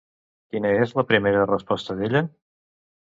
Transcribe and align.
Quina 0.53 0.69
és 0.85 0.93
la 0.99 1.03
primera 1.11 1.43
resposta 1.51 1.97
d'ella? 1.99 2.23